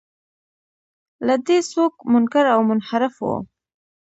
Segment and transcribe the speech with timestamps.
[1.27, 3.29] له دې څوک منکر او منحرف و.